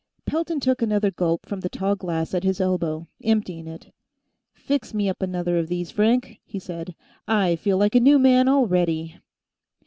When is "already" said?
8.49-9.19